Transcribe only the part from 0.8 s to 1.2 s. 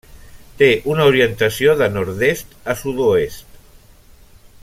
una